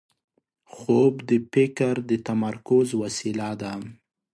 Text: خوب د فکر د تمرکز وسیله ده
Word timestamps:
خوب 0.73 1.13
د 1.29 1.31
فکر 1.53 1.93
د 2.09 2.11
تمرکز 2.27 2.87
وسیله 3.01 3.49
ده 3.61 3.73